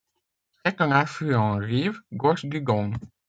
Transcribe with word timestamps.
C'est 0.65 0.81
un 0.81 0.89
affluent 0.89 1.57
rive 1.57 1.99
gauche 2.11 2.45
du 2.45 2.59
Don. 2.61 2.89